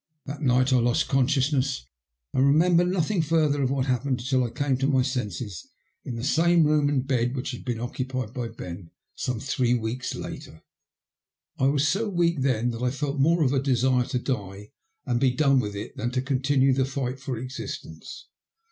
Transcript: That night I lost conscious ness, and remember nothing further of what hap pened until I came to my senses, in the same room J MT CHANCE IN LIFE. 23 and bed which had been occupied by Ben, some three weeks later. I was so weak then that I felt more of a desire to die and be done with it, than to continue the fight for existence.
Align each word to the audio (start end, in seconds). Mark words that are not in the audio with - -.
That 0.25 0.41
night 0.41 0.73
I 0.73 0.77
lost 0.77 1.07
conscious 1.09 1.53
ness, 1.53 1.85
and 2.33 2.43
remember 2.43 2.83
nothing 2.83 3.21
further 3.21 3.61
of 3.61 3.69
what 3.69 3.85
hap 3.85 4.01
pened 4.01 4.17
until 4.19 4.43
I 4.43 4.49
came 4.49 4.75
to 4.77 4.87
my 4.87 5.03
senses, 5.03 5.67
in 6.03 6.15
the 6.15 6.23
same 6.23 6.63
room 6.63 6.87
J 6.87 6.87
MT 6.87 6.87
CHANCE 6.87 6.87
IN 6.87 6.87
LIFE. 6.87 7.07
23 7.07 7.17
and 7.17 7.33
bed 7.33 7.37
which 7.37 7.51
had 7.51 7.63
been 7.65 7.79
occupied 7.79 8.33
by 8.33 8.47
Ben, 8.47 8.89
some 9.13 9.39
three 9.39 9.75
weeks 9.75 10.15
later. 10.15 10.63
I 11.59 11.67
was 11.67 11.87
so 11.87 12.09
weak 12.09 12.41
then 12.41 12.71
that 12.71 12.81
I 12.81 12.89
felt 12.89 13.19
more 13.19 13.43
of 13.43 13.53
a 13.53 13.61
desire 13.61 14.05
to 14.07 14.17
die 14.17 14.71
and 15.05 15.19
be 15.19 15.29
done 15.29 15.59
with 15.59 15.75
it, 15.75 15.95
than 15.95 16.09
to 16.13 16.21
continue 16.23 16.73
the 16.73 16.85
fight 16.85 17.19
for 17.19 17.37
existence. 17.37 18.25